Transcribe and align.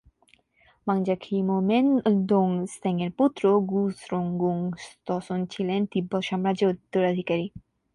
মাং-ব্জা 0.87 1.15
খ্রি-মো-ম্ন্যেন-ল্দোং-স্তেংয়ের 1.23 3.11
পুত্র 3.17 3.43
গুং-স্রোং-গুং-ব্ত্সন 3.71 5.39
ছিলেন 5.53 5.81
তিব্বত 5.91 6.21
সাম্রাজ্যের 6.29 6.71
উত্তরাধিকারী। 6.73 7.45